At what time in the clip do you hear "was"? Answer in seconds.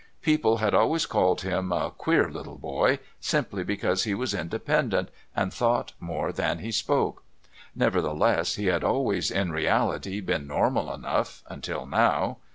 4.15-4.33